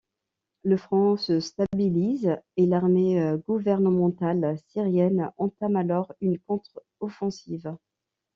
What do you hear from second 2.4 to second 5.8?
et l'armée gouvernementale syrienne entame